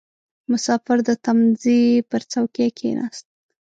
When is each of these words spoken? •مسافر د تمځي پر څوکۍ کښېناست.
•مسافر 0.51 0.97
د 1.07 1.09
تمځي 1.25 1.81
پر 2.09 2.21
څوکۍ 2.31 2.69
کښېناست. 2.77 3.25